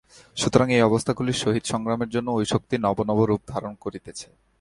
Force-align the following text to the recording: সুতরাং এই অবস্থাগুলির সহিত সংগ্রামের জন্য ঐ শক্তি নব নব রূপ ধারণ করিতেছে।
সুতরাং 0.37 0.67
এই 0.71 0.81
অবস্থাগুলির 0.81 1.41
সহিত 1.43 1.63
সংগ্রামের 1.65 2.09
জন্য 2.09 2.27
ঐ 2.31 2.39
শক্তি 2.45 2.75
নব 2.77 2.97
নব 3.09 3.19
রূপ 3.23 3.41
ধারণ 3.47 3.73
করিতেছে। 3.75 4.27